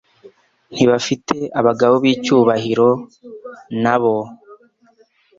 [0.73, 2.89] Ntibafite abagabo b'icyubahiro
[3.83, 4.15] nabo